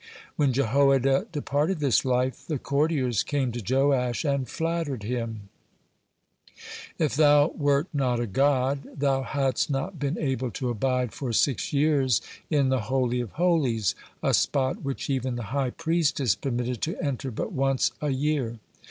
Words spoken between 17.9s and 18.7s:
a year."